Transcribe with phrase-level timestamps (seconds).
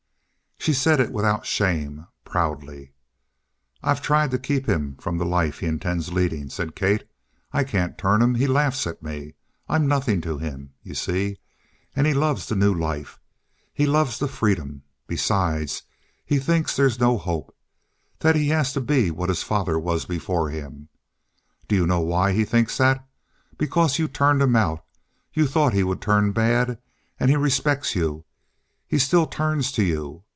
[0.59, 2.93] She said it without shame, proudly.
[3.81, 7.03] "I've tried to keep him from the life he intends leading," said Kate.
[7.51, 8.35] "I can't turn him.
[8.35, 9.33] He laughs at me.
[9.67, 11.37] I'm nothing to him, you see?
[11.95, 13.19] And he loves the new life.
[13.73, 14.83] He loves the freedom.
[15.07, 15.81] Besides,
[16.23, 17.55] he thinks that there's no hope.
[18.19, 20.89] That he has to be what his father was before him.
[21.67, 23.03] Do you know why he thinks that?
[23.57, 24.85] Because you turned him out.
[25.33, 26.77] You thought he would turn bad.
[27.19, 28.25] And he respects you.
[28.87, 30.23] He still turns to you.